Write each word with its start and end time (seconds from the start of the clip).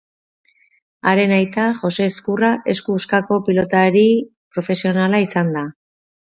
Haren 1.11 1.33
aita, 1.35 1.65
Jose 1.81 2.07
Ezkurra, 2.13 2.51
esku 2.75 2.97
huskako 3.01 3.39
pilotari 3.51 4.03
profesionala 4.57 5.25
izana 5.29 5.57
da. 5.63 5.67